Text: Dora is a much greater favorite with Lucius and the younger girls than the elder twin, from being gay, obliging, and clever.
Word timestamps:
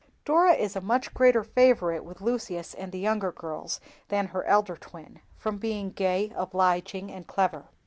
Dora 0.25 0.53
is 0.53 0.75
a 0.75 0.81
much 0.81 1.13
greater 1.13 1.43
favorite 1.43 2.03
with 2.03 2.21
Lucius 2.21 2.73
and 2.73 2.91
the 2.91 2.97
younger 2.97 3.31
girls 3.31 3.79
than 4.07 4.31
the 4.33 4.41
elder 4.49 4.75
twin, 4.75 5.21
from 5.37 5.59
being 5.59 5.91
gay, 5.91 6.33
obliging, 6.35 7.11
and 7.11 7.27
clever. 7.27 7.65